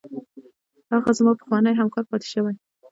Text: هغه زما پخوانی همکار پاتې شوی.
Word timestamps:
هغه 0.93 1.11
زما 1.17 1.31
پخوانی 1.41 1.71
همکار 1.79 2.03
پاتې 2.09 2.27
شوی. 2.33 2.53